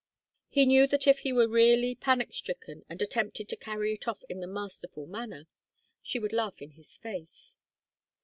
[0.49, 4.23] He knew that if he were really panic stricken and attempted to carry it off
[4.27, 5.47] in the masterful manner,
[6.01, 7.55] she would laugh in his face.